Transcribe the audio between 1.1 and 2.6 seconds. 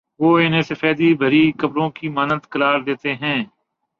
free قبروں کی مانند